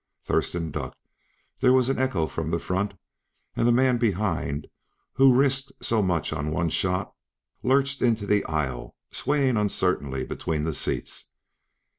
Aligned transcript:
Thurston 0.23 0.71
ducked. 0.71 0.97
There 1.59 1.73
was 1.73 1.87
an 1.87 1.99
echo 1.99 2.25
from 2.25 2.49
the 2.49 2.57
front, 2.57 2.95
and 3.55 3.67
the 3.67 3.71
man 3.71 3.99
behind, 3.99 4.65
who 5.13 5.31
risked 5.39 5.71
so 5.79 6.01
much 6.01 6.33
on 6.33 6.49
one 6.49 6.69
shot, 6.71 7.13
lurched 7.61 8.01
into 8.01 8.25
the 8.25 8.43
aisle, 8.45 8.95
swaying 9.11 9.57
uncertainly 9.57 10.23
between 10.23 10.63
the 10.63 10.73
seats. 10.73 11.29